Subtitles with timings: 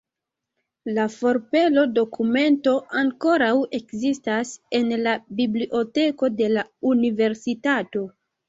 [0.93, 3.51] La forpelo-dokumento ankoraŭ
[3.81, 8.07] ekzistas en la biblioteko de la universitato.